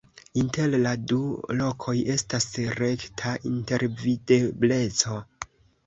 [0.43, 1.19] Inter la du
[1.59, 2.49] lokoj estas
[2.83, 5.25] rekta intervidebleco.